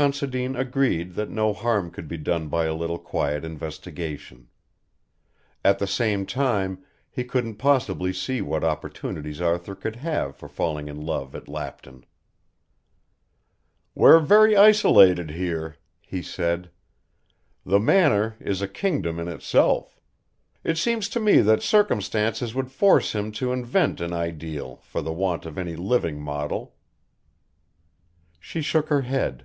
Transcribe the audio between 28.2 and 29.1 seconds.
She shook her